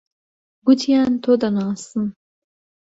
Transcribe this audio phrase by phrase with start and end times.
[0.65, 2.05] گوتیان تۆ دەناسن.